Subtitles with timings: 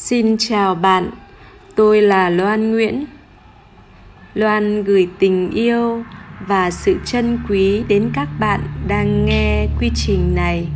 [0.00, 1.10] Xin chào bạn,
[1.76, 3.04] tôi là Loan Nguyễn.
[4.34, 6.02] Loan gửi tình yêu
[6.46, 10.68] và sự trân quý đến các bạn đang nghe quy trình này.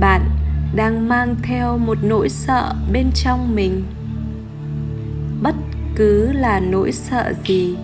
[0.00, 0.22] Bạn
[0.74, 3.84] đang mang theo một nỗi sợ bên trong mình.
[5.42, 5.54] Bất
[5.96, 7.76] cứ là nỗi sợ gì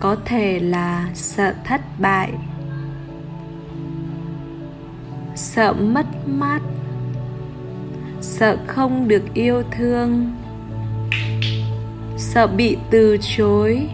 [0.00, 2.32] có thể là sợ thất bại
[5.34, 6.60] sợ mất mát
[8.20, 10.32] sợ không được yêu thương,
[12.16, 13.88] sợ bị từ chối,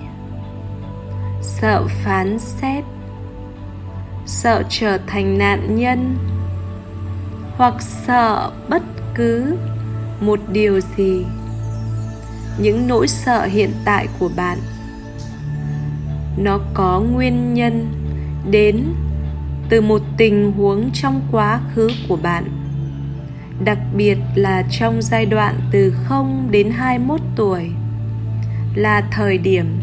[1.42, 2.84] sợ phán xét,
[4.26, 6.16] sợ trở thành nạn nhân,
[7.56, 8.82] hoặc sợ bất
[9.14, 9.56] cứ
[10.20, 11.24] một điều gì.
[12.58, 14.58] Những nỗi sợ hiện tại của bạn,
[16.36, 17.86] nó có nguyên nhân
[18.50, 18.84] đến
[19.68, 22.63] từ một tình huống trong quá khứ của bạn
[23.60, 27.70] đặc biệt là trong giai đoạn từ 0 đến 21 tuổi
[28.74, 29.80] là thời điểm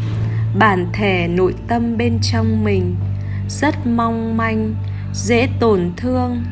[0.58, 2.96] bản thể nội tâm bên trong mình
[3.48, 4.74] rất mong manh,
[5.14, 6.42] dễ tổn thương.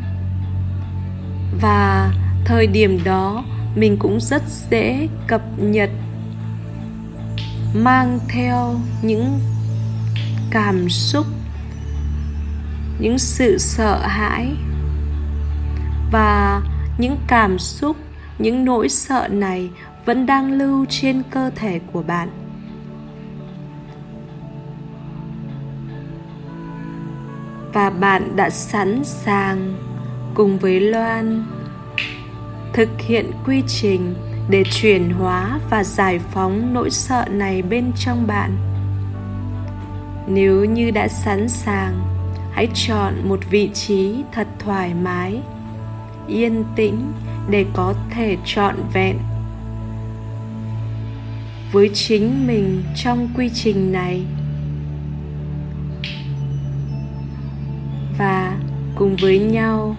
[1.61, 2.12] Và
[2.44, 3.44] thời điểm đó
[3.77, 5.91] mình cũng rất dễ cập nhật
[7.75, 9.41] mang theo những
[10.50, 11.27] cảm xúc
[12.98, 14.53] những sự sợ hãi.
[16.12, 16.62] Và
[16.98, 17.96] những cảm xúc,
[18.38, 19.70] những nỗi sợ này
[20.05, 22.28] vẫn đang lưu trên cơ thể của bạn.
[27.72, 29.74] Và bạn đã sẵn sàng
[30.34, 31.44] cùng với loan
[32.72, 34.14] thực hiện quy trình
[34.50, 38.56] để chuyển hóa và giải phóng nỗi sợ này bên trong bạn.
[40.27, 42.00] Nếu như đã sẵn sàng,
[42.52, 45.42] hãy chọn một vị trí thật thoải mái
[46.31, 47.12] yên tĩnh
[47.50, 49.19] để có thể trọn vẹn.
[51.72, 54.22] Với chính mình trong quy trình này
[58.19, 58.56] và
[58.94, 59.97] cùng với nhau,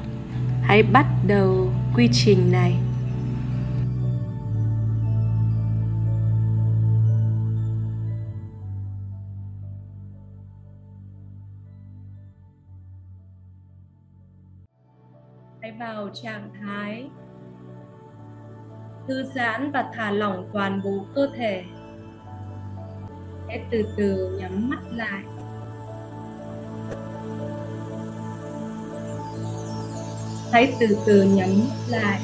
[0.61, 2.75] hãy bắt đầu quy trình này.
[16.13, 17.09] Trạng thái.
[19.07, 21.63] Thư giãn và thả lỏng toàn bộ cơ thể.
[23.47, 25.23] Hãy từ từ nhắm mắt lại.
[30.51, 32.21] Hãy từ từ nhắm mắt lại.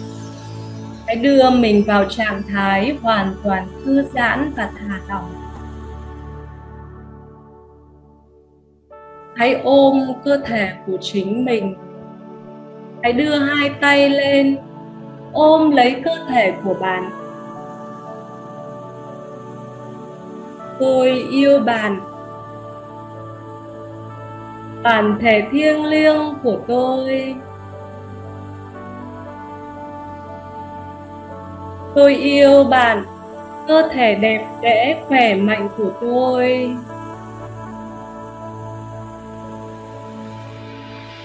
[1.08, 5.32] Hãy đưa mình vào trạng thái hoàn toàn thư giãn và thả lỏng.
[9.36, 11.76] Hãy ôm cơ thể của chính mình
[13.08, 14.58] hãy đưa hai tay lên,
[15.34, 17.10] ôm lấy cơ thể của bạn.
[20.80, 22.00] Tôi yêu bạn.
[24.84, 27.36] Bản thể thiêng liêng của tôi.
[31.96, 33.04] Tôi yêu bạn.
[33.68, 36.76] Cơ thể đẹp đẽ, khỏe mạnh của tôi.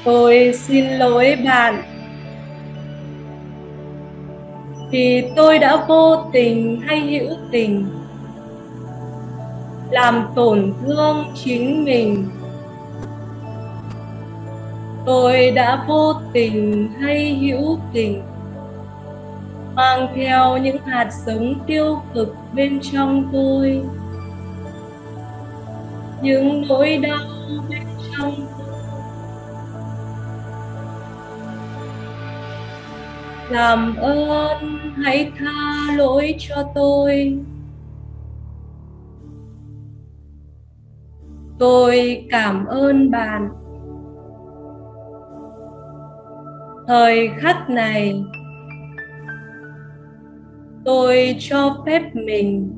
[0.05, 1.83] Tôi xin lỗi bạn.
[4.91, 7.87] Vì tôi đã vô tình hay hữu tình,
[9.91, 12.29] làm tổn thương chính mình.
[15.07, 18.23] Tôi đã vô tình hay hữu tình,
[19.75, 23.83] mang theo những hạt giống tiêu cực bên trong tôi.
[26.23, 27.19] Những nỗi đau
[27.71, 27.83] bên
[28.17, 28.35] trong
[33.53, 37.39] làm ơn, hãy tha lỗi cho tôi.
[41.59, 43.49] Tôi cảm ơn bạn.
[46.87, 48.25] Thời khắc này,
[50.85, 52.73] tôi cho phép mình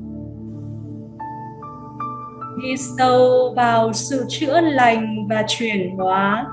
[2.63, 6.47] đi sâu vào sự chữa lành và chuyển hóa.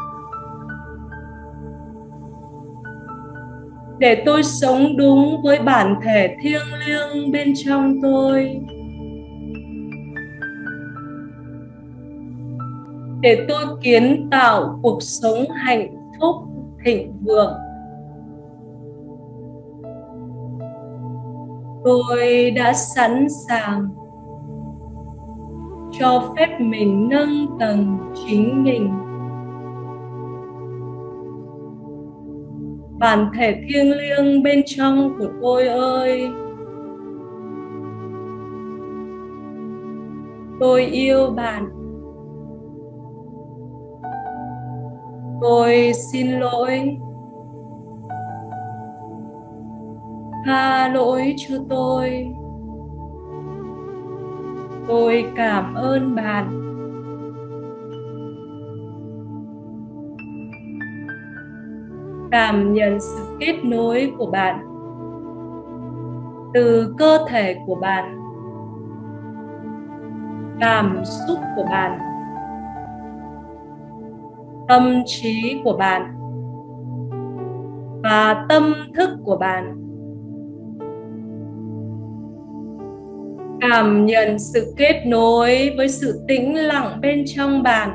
[4.03, 8.61] Để tôi sống đúng với bản thể thiêng liêng bên trong tôi.
[13.21, 16.37] Để tôi kiến tạo cuộc sống hạnh phúc,
[16.85, 17.55] thịnh vượng.
[21.85, 23.89] Tôi đã sẵn sàng
[26.01, 28.91] cho phép mình nâng tầng chính mình.
[33.03, 36.31] Bản thể thiêng liêng bên trong của tôi ơi.
[40.61, 41.69] Tôi yêu bạn.
[45.41, 46.97] Tôi xin lỗi.
[50.47, 52.29] Tha lỗi cho tôi.
[54.89, 56.72] Tôi cảm ơn bạn.
[62.33, 64.61] Cảm nhận sự kết nối của bạn
[66.55, 68.19] từ cơ thể của bạn,
[70.61, 71.99] cảm xúc của bạn,
[74.69, 76.03] tâm trí của bạn
[78.03, 79.79] và tâm thức của bạn.
[83.61, 87.91] Cảm nhận sự kết nối với sự tĩnh lặng bên trong bạn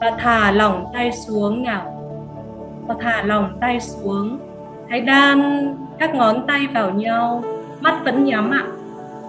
[0.00, 1.96] và thả lỏng tay xuống nào.
[2.86, 4.38] Và thả lỏng tay xuống.
[4.88, 5.68] Hãy đan
[5.98, 7.44] các ngón tay vào nhau.
[7.80, 8.64] Mắt vẫn nhắm ạ.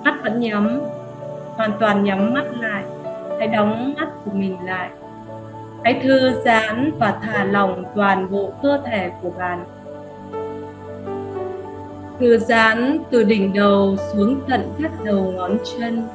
[0.03, 0.81] Mắt vẫn nhắm.
[1.55, 2.83] Hoàn toàn nhắm mắt lại.
[3.39, 4.89] Hãy đóng mắt của mình lại.
[5.83, 9.65] Hãy thư giãn và thả lỏng toàn bộ cơ thể của bạn.
[12.19, 16.07] Thư giãn từ đỉnh đầu xuống tận các đầu ngón chân.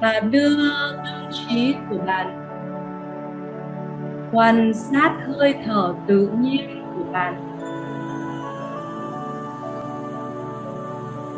[0.00, 2.48] Và đưa tâm trí của bạn
[4.32, 7.34] quan sát hơi thở tự nhiên của bạn.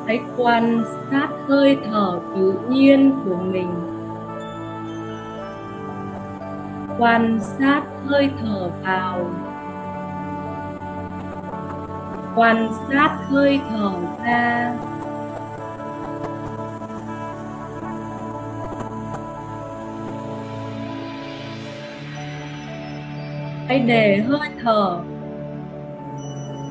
[0.07, 3.71] Hãy quan sát hơi thở tự nhiên của mình.
[6.99, 9.31] Quan sát hơi thở vào.
[12.35, 13.93] Quan sát hơi thở
[14.25, 14.75] ra.
[23.71, 25.01] Hãy để hơi thở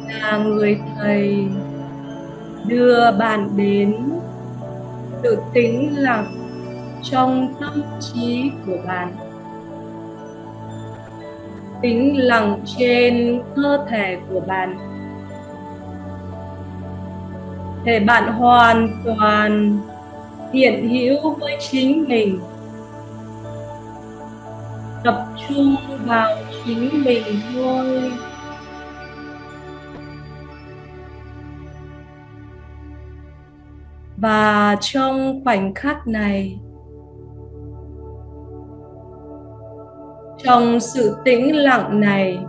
[0.07, 1.47] là người thầy
[2.65, 3.95] đưa bạn đến
[5.23, 6.25] sự tĩnh lặng
[7.03, 9.15] trong tâm trí của bạn.
[11.81, 14.77] Tĩnh lặng trên cơ thể của bạn.
[17.83, 19.79] Để bạn hoàn toàn
[20.53, 22.39] hiện hữu với chính mình.
[25.03, 25.75] Tập trung
[26.05, 26.29] vào
[26.65, 27.23] chính mình
[27.53, 28.11] thôi
[34.17, 36.59] và trong khoảnh khắc này,
[40.43, 42.39] trong sự tĩnh lặng này,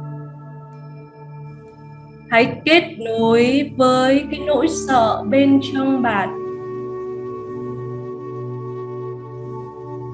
[2.30, 6.39] hãy kết nối với cái nỗi sợ bên trong bạn.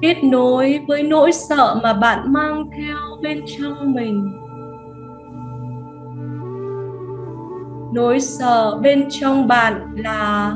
[0.01, 4.31] Kết nối với nỗi sợ mà bạn mang theo bên trong mình.
[7.93, 10.53] Nỗi sợ bên trong bạn là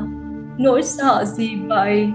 [0.58, 2.12] nỗi sợ gì vậy?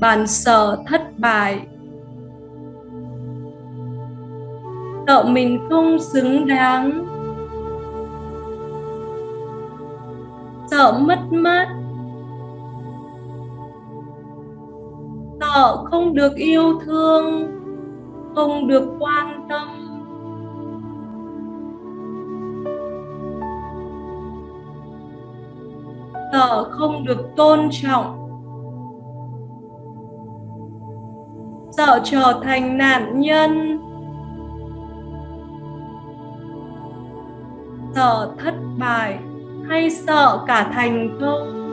[0.00, 1.66] Bạn sợ thất bại.
[5.06, 7.04] Sợ mình không xứng đáng.
[10.70, 11.77] Sợ mất mát.
[15.58, 17.50] Sợ không được yêu thương,
[18.34, 19.68] không được quan tâm.
[26.32, 28.28] Sợ không được tôn trọng.
[31.70, 33.78] Sợ trở thành nạn nhân.
[37.94, 39.18] Sợ thất bại
[39.68, 41.67] hay sợ cả thành công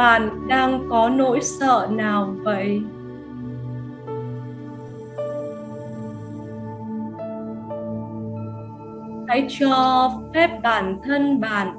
[0.00, 2.82] bạn đang có nỗi sợ nào vậy?
[9.28, 11.74] Hãy cho phép bản thân bạn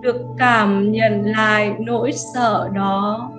[0.00, 3.30] được cảm nhận lại nỗi sợ đó.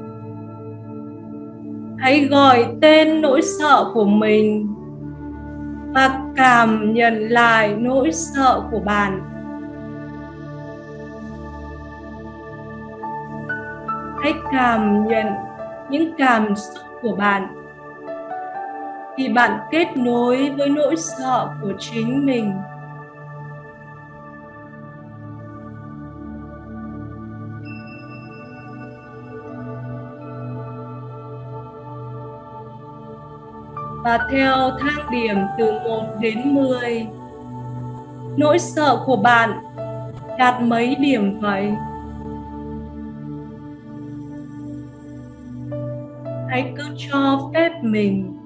[1.98, 4.76] Hãy gọi tên nỗi sợ của mình
[5.94, 9.33] và cảm nhận lại nỗi sợ của bạn.
[14.24, 15.28] Hãy cảm nhận
[15.90, 17.48] những cảm xúc của bạn.
[19.18, 22.54] Khi bạn kết nối với nỗi sợ của chính mình.
[34.04, 37.08] Và theo thang điểm từ 1 đến 10
[38.38, 39.52] nỗi sợ của bạn
[40.40, 41.74] đạt mấy điểm vậy?
[46.54, 48.38] Hãy cứ cho phép mình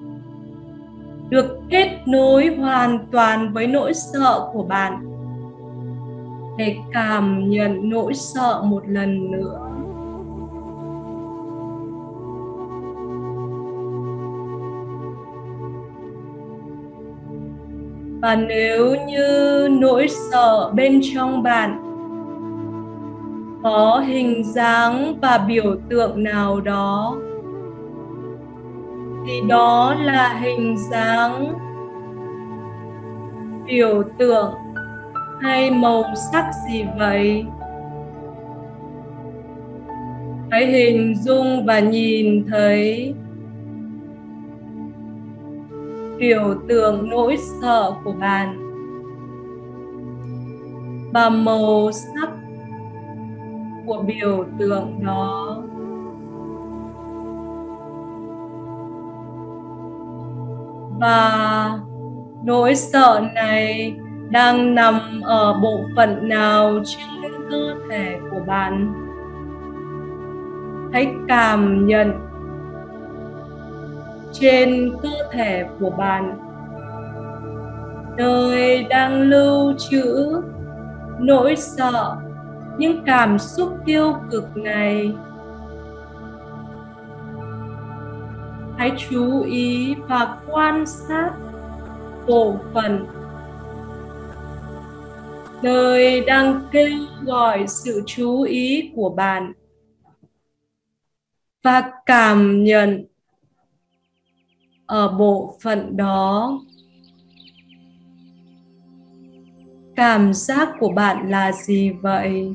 [1.28, 4.98] được kết nối hoàn toàn với nỗi sợ của bạn,
[6.58, 9.60] để cảm nhận nỗi sợ một lần nữa.
[18.22, 21.82] Và nếu như nỗi sợ bên trong bạn
[23.62, 27.16] có hình dáng và biểu tượng nào đó
[29.28, 31.54] thì đó là hình dáng
[33.66, 34.54] biểu tượng
[35.40, 37.44] hay màu sắc gì vậy?
[40.50, 43.14] Hãy hình dung và nhìn thấy
[46.18, 48.58] biểu tượng nỗi sợ của bạn
[51.12, 52.30] và màu sắc
[53.86, 55.47] của biểu tượng đó.
[61.00, 61.78] Và
[62.44, 63.96] nỗi sợ này
[64.30, 68.92] đang nằm ở bộ phận nào trên cơ thể của bạn?
[70.92, 72.12] Hãy cảm nhận
[74.32, 76.38] trên cơ thể của bạn.
[78.16, 80.40] Nơi đang lưu trữ
[81.18, 82.16] nỗi sợ,
[82.78, 85.14] những cảm xúc tiêu cực này.
[88.78, 91.30] Hãy chú ý và quan sát
[92.26, 93.06] bộ phận
[95.62, 96.90] nơi đang kêu
[97.24, 99.52] gọi sự chú ý của bạn
[101.62, 103.06] và cảm nhận
[104.86, 106.60] ở bộ phận đó.
[109.96, 112.54] Cảm giác của bạn là gì vậy?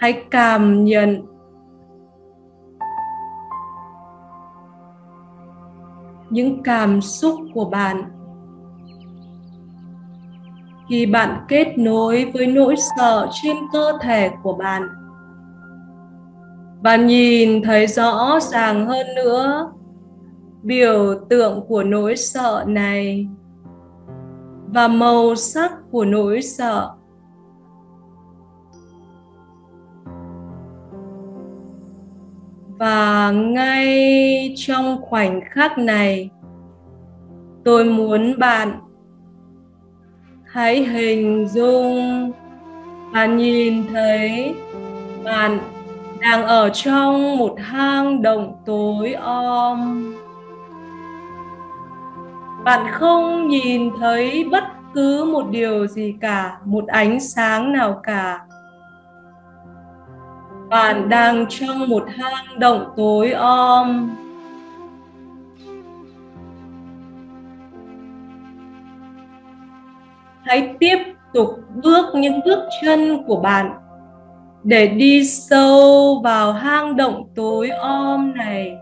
[0.00, 1.26] Hãy cảm nhận.
[6.30, 8.04] Những cảm xúc của bạn.
[10.88, 14.88] Khi bạn kết nối với nỗi sợ trên cơ thể của bạn.
[16.82, 19.72] Và nhìn thấy rõ ràng hơn nữa
[20.62, 23.28] biểu tượng của nỗi sợ này
[24.66, 26.90] và màu sắc của nỗi sợ.
[32.80, 36.30] Và ngay trong khoảnh khắc này,
[37.64, 38.80] tôi muốn bạn
[40.44, 42.32] hãy hình dung
[43.12, 44.54] và nhìn thấy
[45.24, 45.58] bạn
[46.20, 50.14] đang ở trong một hang động tối om.
[52.64, 58.40] Bạn không nhìn thấy bất cứ một điều gì cả, một ánh sáng nào cả
[60.70, 64.16] bạn đang trong một hang động tối om.
[70.42, 70.98] Hãy tiếp
[71.34, 71.48] tục
[71.82, 73.72] bước những bước chân của bạn
[74.62, 78.76] để đi sâu vào hang động tối om này.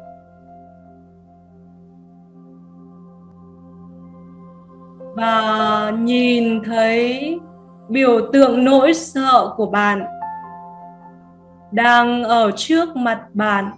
[5.14, 7.38] Và nhìn thấy
[7.88, 10.17] biểu tượng nỗi sợ của bạn
[11.72, 13.70] đang ở trước mặt bạn.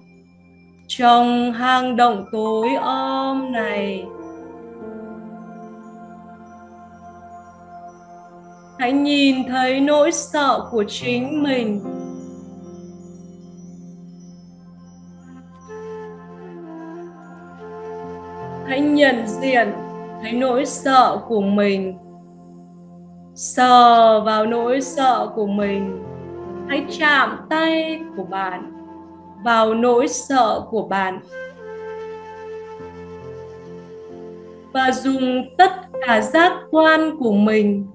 [0.89, 4.05] Trong hang động tối om này.
[8.79, 11.81] Hãy nhìn thấy nỗi sợ của chính mình.
[18.67, 19.73] Hãy nhận diện
[20.23, 21.99] thấy nỗi sợ của mình.
[23.35, 26.10] Sờ vào nỗi sợ của mình
[26.71, 28.73] hãy chạm tay của bạn
[29.45, 31.21] vào nỗi sợ của bạn
[34.73, 35.73] và dùng tất
[36.07, 37.87] cả giác quan của mình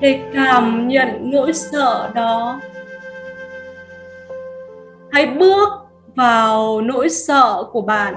[0.00, 2.60] để cảm nhận nỗi sợ đó.
[5.12, 5.68] Hãy bước
[6.14, 8.14] vào nỗi sợ của bạn.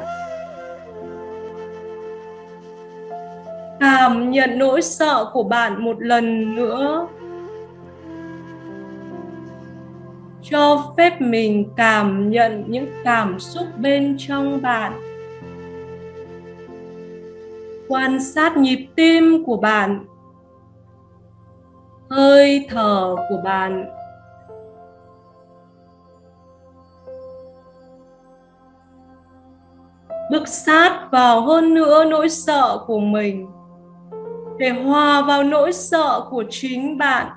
[3.80, 7.08] Cảm nhận nỗi sợ của bạn một lần nữa.
[10.50, 15.02] Cho phép mình cảm nhận những cảm xúc bên trong bạn.
[17.88, 20.06] Quan sát nhịp tim của bạn.
[22.10, 23.86] Hơi thở của bạn.
[30.32, 33.48] Bước sát vào hơn nữa nỗi sợ của mình.
[34.58, 37.28] Để hòa vào nỗi sợ của chính bạn.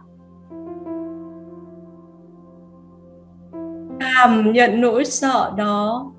[4.20, 6.12] Cảm nhận nỗi sợ đó.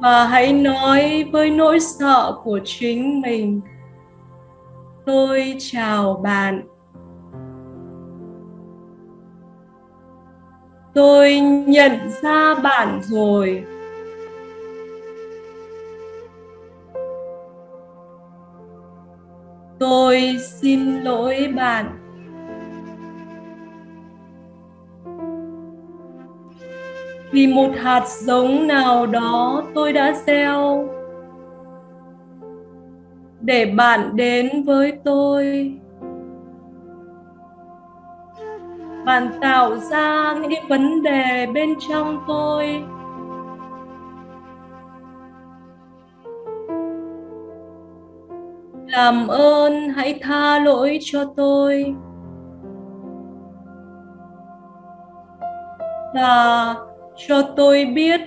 [0.00, 3.60] Và hãy nói với nỗi sợ của chính mình.
[5.06, 6.62] Tôi chào bạn.
[10.94, 13.64] Tôi nhận ra bạn rồi.
[19.78, 22.03] Tôi xin lỗi bạn.
[27.34, 30.88] Vì một hạt giống nào đó tôi đã gieo.
[33.40, 35.72] Để bạn đến với tôi.
[39.04, 42.84] Bạn tạo ra những cái vấn đề bên trong tôi.
[48.86, 51.94] Làm ơn hãy tha lỗi cho tôi.
[56.14, 56.74] Và
[57.16, 58.20] cho tôi biết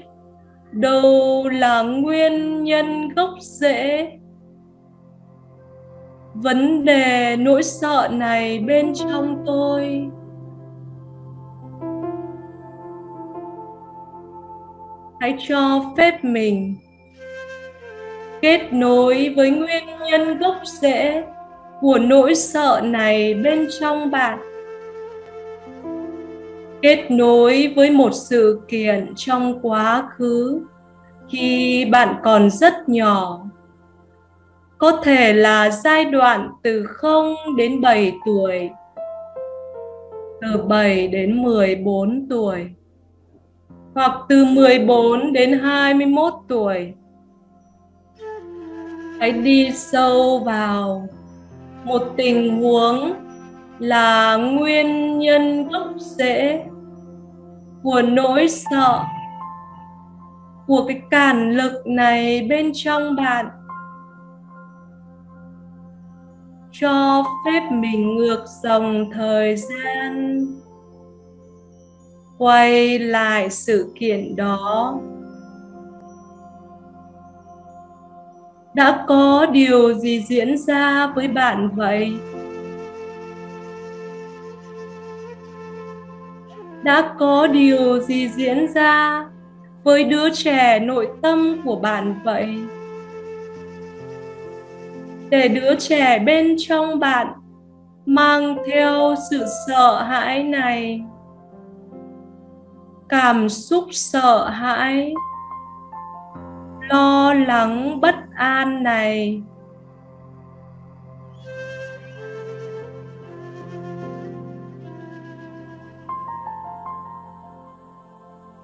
[0.72, 4.12] đâu là nguyên nhân gốc rễ.
[6.34, 10.10] Vấn đề nỗi sợ này bên trong tôi.
[15.20, 16.76] Hãy cho phép mình
[18.42, 21.24] kết nối với nguyên nhân gốc rễ
[21.82, 24.40] của nỗi sợ này bên trong bạn
[26.82, 30.62] kết nối với một sự kiện trong quá khứ
[31.30, 33.42] khi bạn còn rất nhỏ.
[34.78, 38.70] Có thể là giai đoạn từ 0 đến 7 tuổi,
[40.42, 42.70] từ 7 đến 14 tuổi,
[43.96, 46.94] hoặc từ 14 đến 21 tuổi.
[49.20, 51.08] Hãy đi sâu vào
[51.84, 53.14] một tình huống
[53.80, 56.64] là nguyên nhân gốc rễ
[57.84, 59.04] của nỗi sợ
[60.68, 63.50] của cái cản lực này bên trong bạn.
[66.72, 70.46] Cho phép mình ngược dòng thời gian,
[72.38, 75.00] quay lại sự kiện đó.
[78.74, 82.14] Đã có điều gì diễn ra với bạn vậy?
[86.88, 89.26] Đã có điều gì diễn ra
[89.84, 92.60] với đứa trẻ nội tâm của bạn vậy?
[95.30, 97.28] Để đứa trẻ bên trong bạn
[98.06, 101.02] mang theo sự sợ hãi này,
[103.10, 105.14] cảm xúc sợ hãi,
[106.90, 109.42] lo lắng bất an này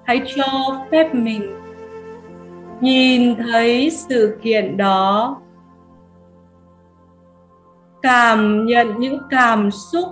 [0.04, 1.60] hãy cho phép mình
[2.80, 5.36] nhìn thấy sự kiện đó.
[8.02, 10.04] Cảm nhận những cảm xúc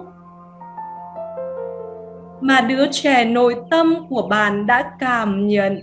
[2.41, 5.79] mà đứa trẻ nội tâm của bạn đã cảm nhận.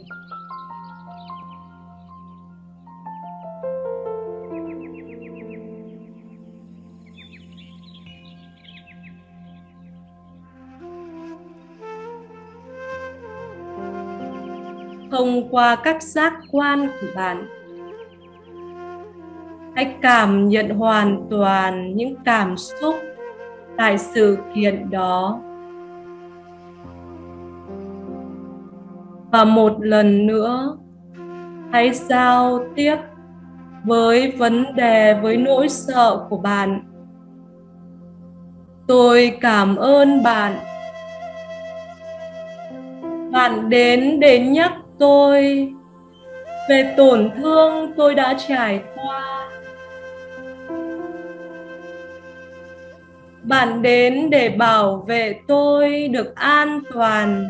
[15.20, 17.48] Thông qua các giác quan của bạn.
[19.76, 22.96] Hãy cảm nhận hoàn toàn những cảm xúc
[23.78, 25.40] tại sự kiện đó.
[29.32, 30.78] Và một lần nữa,
[31.72, 32.98] hãy giao tiếp
[33.84, 36.82] với vấn đề, với nỗi sợ của bạn.
[38.88, 40.54] Tôi cảm ơn bạn.
[43.32, 45.74] Bạn đến để nhắc tôi.
[46.70, 49.50] Về tổn thương tôi đã trải qua.
[53.44, 57.50] Bạn đến để bảo vệ tôi được an toàn.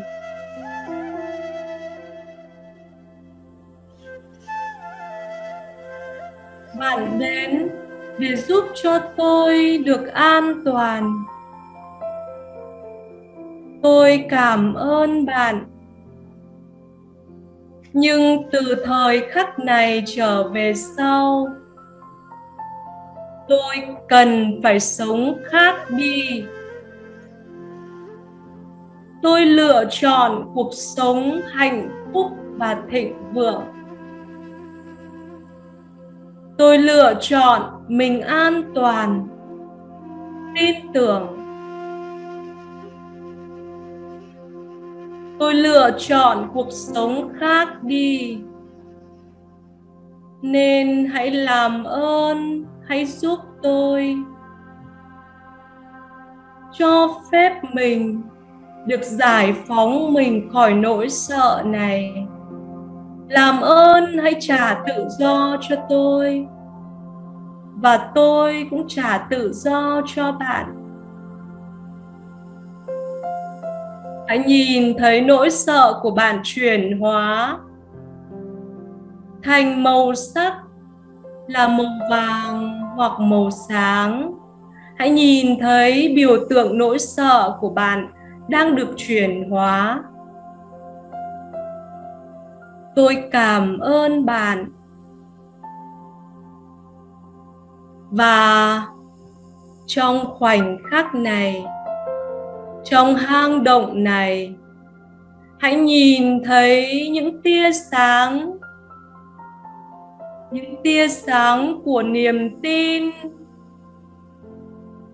[6.78, 7.68] Bạn đến
[8.18, 11.24] để giúp cho tôi được an toàn.
[13.82, 15.64] Tôi cảm ơn bạn
[17.92, 21.48] nhưng từ thời khắc này trở về sau,
[23.48, 23.76] tôi
[24.08, 26.44] cần phải sống khác đi.
[29.22, 32.26] Tôi lựa chọn cuộc sống hạnh phúc
[32.56, 33.62] và thịnh vượng.
[36.58, 39.28] Tôi lựa chọn mình an toàn,
[40.56, 41.39] tin tưởng
[45.40, 48.38] tôi lựa chọn cuộc sống khác đi.
[50.42, 54.16] Nên hãy làm ơn, hãy giúp tôi.
[56.72, 58.22] Cho phép mình
[58.86, 62.26] được giải phóng mình khỏi nỗi sợ này.
[63.28, 66.46] Làm ơn, hãy trả tự do cho tôi.
[67.74, 70.79] Và tôi cũng trả tự do cho bạn.
[74.30, 77.58] Hãy nhìn thấy nỗi sợ của bạn chuyển hóa.
[79.42, 80.54] Thành màu sắc
[81.46, 84.32] là màu vàng hoặc màu sáng.
[84.96, 88.10] Hãy nhìn thấy biểu tượng nỗi sợ của bạn
[88.48, 90.02] đang được chuyển hóa.
[92.96, 94.70] Tôi cảm ơn bạn.
[98.10, 98.82] Và
[99.86, 101.64] trong khoảnh khắc này
[102.84, 104.54] trong hang động này.
[105.58, 108.58] Hãy nhìn thấy những tia sáng,
[110.50, 113.10] những tia sáng của niềm tin,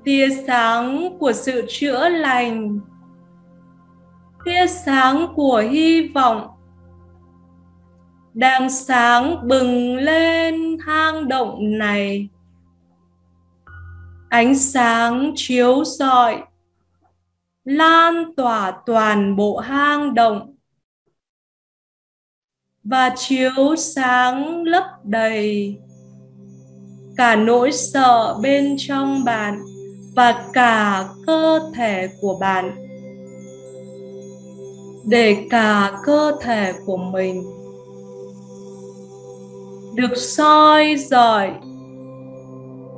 [0.05, 2.81] tia sáng của sự chữa lành,
[4.45, 6.49] tia sáng của hy vọng
[8.35, 12.29] đang sáng bừng lên hang động này.
[14.29, 16.43] Ánh sáng chiếu rọi
[17.67, 20.55] lan tỏa toàn bộ hang động
[22.85, 25.77] và chiếu sáng lấp đầy
[27.17, 29.61] cả nỗi sợ bên trong bạn
[30.17, 32.77] và cả cơ thể của bạn.
[35.09, 37.45] Để cả cơ thể của mình
[39.95, 41.55] được soi rọi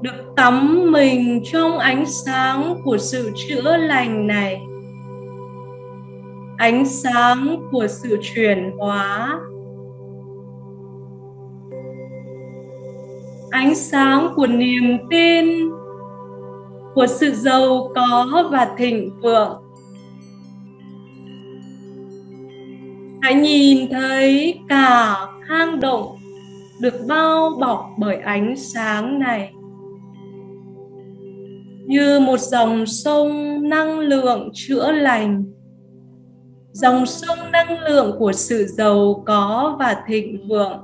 [0.03, 4.61] được tắm mình trong ánh sáng của sự chữa lành này.
[6.57, 9.39] Ánh sáng của sự chuyển hóa.
[13.51, 15.71] Ánh sáng của niềm tin,
[16.95, 19.63] của sự giàu có và thịnh vượng.
[23.23, 26.17] Hãy nhìn thấy cả hang động
[26.81, 29.53] được bao bọc bởi ánh sáng này
[31.89, 35.45] như một dòng sông năng lượng chữa lành.
[36.73, 40.79] Dòng sông năng lượng của sự giàu có và thịnh vượng.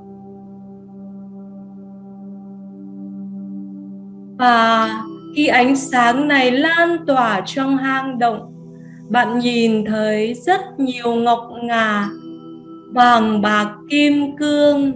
[4.37, 4.89] Và
[5.35, 8.53] khi ánh sáng này lan tỏa trong hang động,
[9.09, 12.09] bạn nhìn thấy rất nhiều ngọc ngà,
[12.93, 14.91] vàng bạc, kim cương.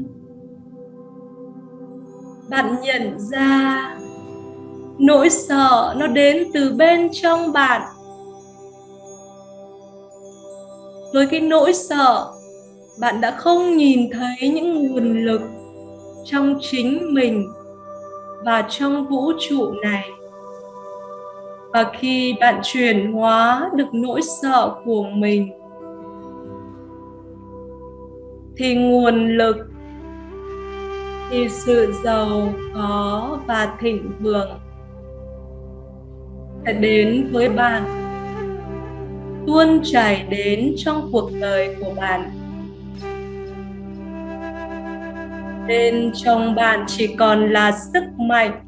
[2.50, 4.00] Bạn nhận ra
[5.00, 7.82] nỗi sợ nó đến từ bên trong bạn.
[11.14, 12.28] Với cái nỗi sợ,
[13.00, 15.42] bạn đã không nhìn thấy những nguồn lực
[16.26, 17.48] trong chính mình
[18.46, 20.10] và trong vũ trụ này.
[21.74, 25.52] Và khi bạn chuyển hóa được nỗi sợ của mình,
[28.58, 29.58] thì nguồn lực,
[31.30, 34.50] thì sự giàu có và thịnh vượng
[36.66, 37.84] sẽ đến với bạn.
[39.48, 42.32] Tuôn chảy đến trong cuộc đời của bạn.
[45.68, 48.66] Bên trong bạn chỉ còn là sức mạnh,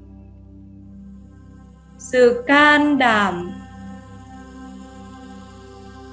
[1.97, 3.51] sự can đảm,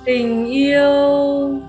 [0.04, 1.60] tình yêu.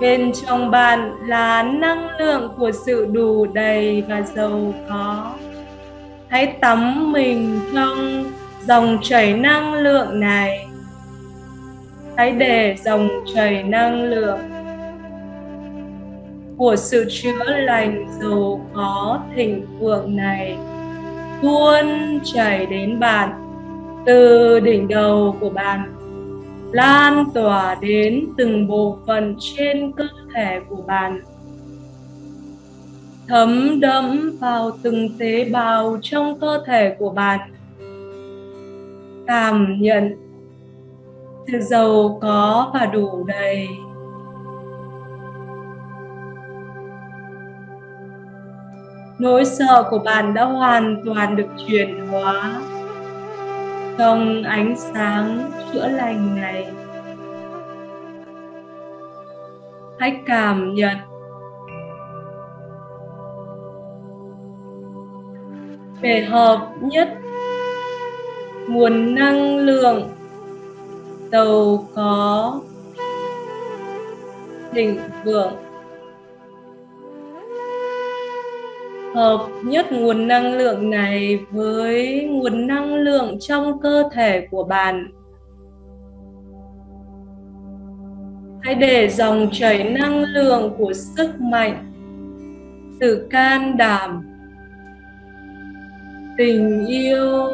[0.00, 5.32] Bên trong bạn là năng lượng của sự đủ đầy và giàu có
[6.28, 8.24] hãy tắm mình trong
[8.66, 10.66] dòng chảy năng lượng này.
[12.16, 14.38] Hãy để dòng chảy năng lượng
[16.56, 20.56] của sự chữa lành giàu có thịnh vượng này
[21.42, 21.86] tuôn
[22.24, 23.30] chảy đến bạn.
[24.06, 25.94] Từ đỉnh đầu của bạn
[26.72, 31.20] lan tỏa đến từng bộ phận trên cơ thể của bạn
[33.28, 37.40] thấm đẫm vào từng tế bào trong cơ thể của bạn.
[39.26, 40.16] Cảm nhận
[41.46, 43.68] sự giàu có và đủ đầy.
[49.18, 52.60] Nỗi sợ của bạn đã hoàn toàn được chuyển hóa
[53.98, 56.68] trong ánh sáng chữa lành này.
[59.98, 60.96] Hãy cảm nhận
[66.00, 67.08] để hợp nhất.
[68.68, 70.08] Nguồn năng lượng
[71.32, 72.60] giàu có.
[74.72, 75.52] Thịnh vượng
[79.14, 85.10] hợp nhất nguồn năng lượng này với nguồn năng lượng trong cơ thể của bạn.
[88.62, 91.92] Hãy để dòng chảy năng lượng của sức mạnh
[93.00, 94.37] từ can đảm
[96.38, 97.48] tình yêu.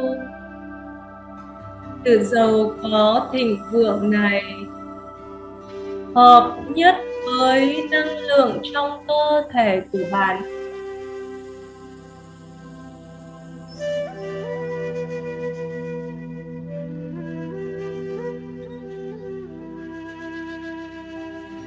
[2.04, 4.44] Sự giàu có thịnh vượng này,
[6.14, 10.42] hợp nhất với năng lượng trong cơ thể của bạn.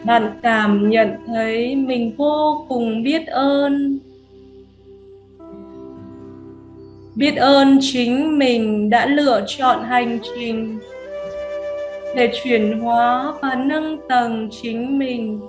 [0.03, 3.99] Bạn cảm nhận thấy mình vô cùng biết ơn.
[7.17, 10.79] Biết ơn chính mình đã lựa chọn hành trình
[12.15, 15.39] để chuyển hóa và nâng tầng chính mình.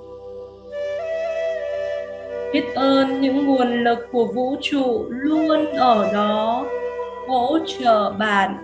[2.52, 6.66] Biết ơn những nguồn lực của vũ trụ luôn ở đó
[7.28, 8.56] hỗ trợ bạn.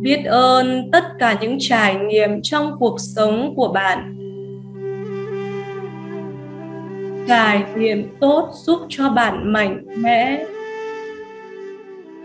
[0.00, 4.14] Biết ơn tất cả những trải nghiệm trong cuộc sống của bạn
[7.28, 10.44] trải nghiệm tốt giúp cho bạn mạnh mẽ.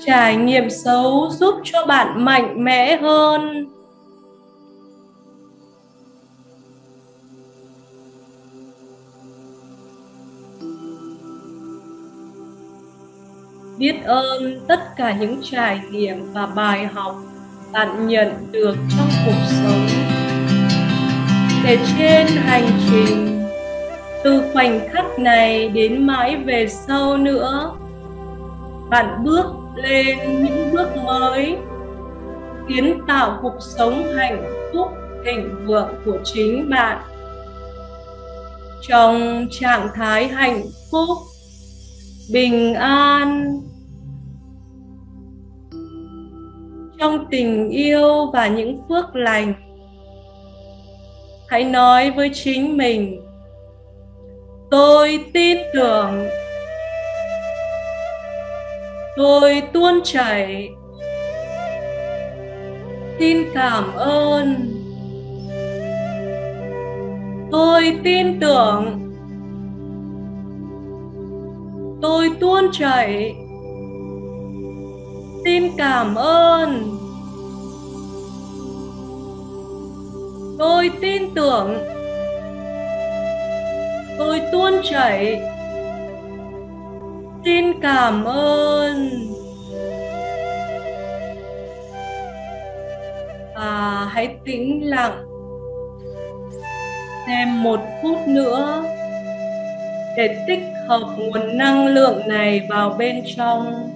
[0.06, 3.66] Trải nghiệm xấu giúp cho bạn mạnh mẽ hơn.
[13.78, 17.16] Biết ơn tất cả những trải nghiệm và bài học
[17.72, 19.88] bạn nhận được trong cuộc sống.
[21.64, 23.43] Để trên hành trình
[24.24, 27.72] từ khoảnh khắc này đến mãi về sau nữa,
[28.90, 31.58] bạn bước lên những bước mới,
[32.68, 34.88] kiến tạo cuộc sống hạnh phúc,
[35.26, 37.02] thịnh vượng của chính bạn.
[38.82, 41.18] Trong trạng thái hạnh phúc,
[42.34, 43.60] bình an,
[47.00, 49.54] trong tình yêu và những phước lành,
[51.48, 53.23] hãy nói với chính mình
[54.74, 56.28] tôi tin tưởng.
[59.18, 60.70] Tôi tuôn chảy.
[63.20, 64.74] Xin cảm ơn.
[67.52, 69.00] Tôi tin tưởng.
[72.02, 73.36] Tôi tuôn chảy.
[75.46, 76.98] Xin cảm ơn.
[80.60, 82.03] Tôi tin tưởng
[84.18, 85.42] tôi tuôn chảy.
[87.46, 89.10] Xin cảm ơn.
[93.56, 95.26] Và hãy tĩnh lặng.
[97.28, 98.84] Thêm một phút nữa
[100.18, 103.90] để tích hợp nguồn năng lượng này vào bên trong.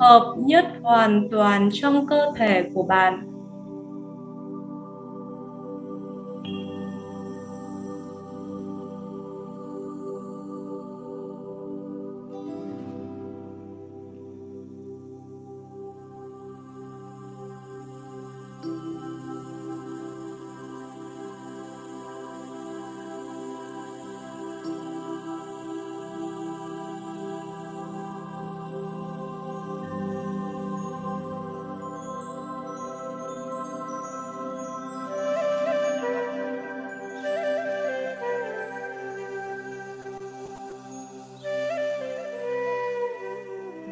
[0.00, 3.33] Hợp nhất hoàn toàn trong cơ thể của bạn.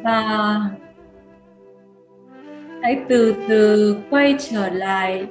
[0.03, 0.59] Và
[2.81, 5.27] hãy từ từ quay trở lại.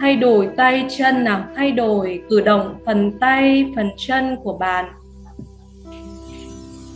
[0.00, 1.44] Thay đổi tay chân nào?
[1.56, 4.92] Thay đổi cử động phần tay, phần chân của bạn.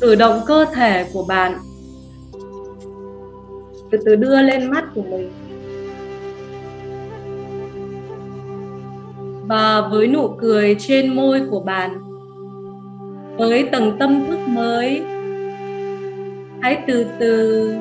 [0.01, 1.59] Cử động cơ thể của bạn.
[3.91, 5.33] Từ từ đưa lên mắt của mình.
[9.49, 11.91] Và với nụ cười trên môi của bạn,
[13.37, 15.03] với tầng tâm thức mới
[16.61, 17.75] hãy từ từ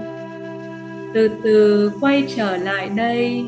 [1.14, 3.46] từ từ quay trở lại đây.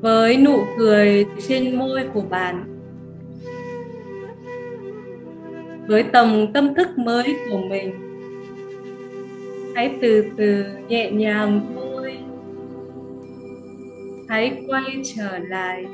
[0.00, 2.64] Với nụ cười trên môi của bạn,
[5.88, 7.94] với tầm tâm thức mới của mình,
[9.74, 11.87] hãy từ từ nhẹ nhàng vui
[14.28, 15.84] hãy quay trở lại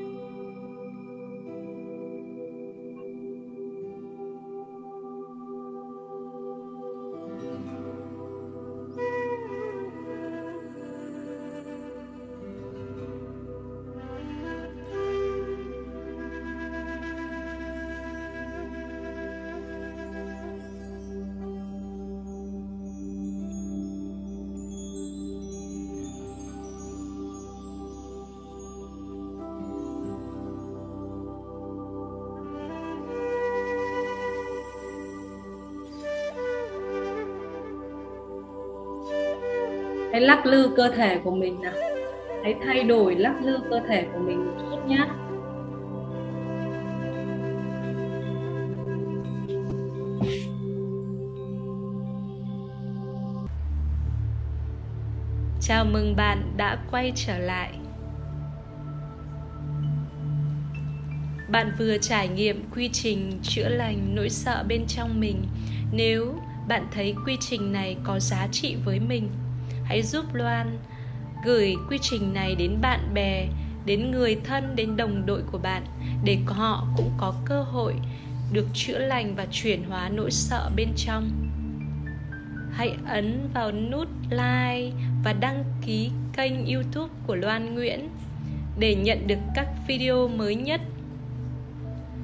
[40.34, 41.72] lắc lư cơ thể của mình nào.
[42.42, 45.06] Hãy thay đổi lắc lư cơ thể của mình một chút nhé.
[55.60, 57.72] Chào mừng bạn đã quay trở lại.
[61.48, 65.46] Bạn vừa trải nghiệm quy trình chữa lành nỗi sợ bên trong mình.
[65.92, 66.34] Nếu
[66.68, 69.28] bạn thấy quy trình này có giá trị với mình
[69.94, 70.78] hãy giúp loan
[71.44, 73.48] gửi quy trình này đến bạn bè,
[73.86, 75.84] đến người thân, đến đồng đội của bạn,
[76.24, 77.94] để họ cũng có cơ hội
[78.52, 81.30] được chữa lành và chuyển hóa nỗi sợ bên trong.
[82.72, 88.08] Hãy ấn vào nút like và đăng ký kênh youtube của loan nguyễn
[88.78, 90.80] để nhận được các video mới nhất.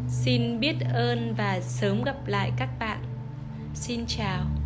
[0.08, 2.98] Xin biết ơn và sớm gặp lại các bạn.
[3.74, 4.59] Xin chào.